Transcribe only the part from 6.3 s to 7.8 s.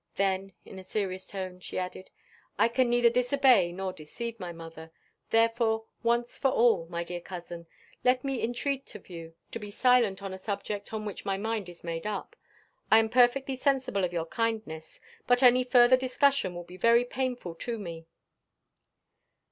for all, my dear cousin,